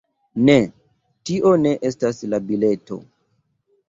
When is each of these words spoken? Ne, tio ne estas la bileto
Ne, 0.45 0.53
tio 1.29 1.51
ne 1.65 1.73
estas 1.89 2.21
la 2.31 2.39
bileto 2.47 2.99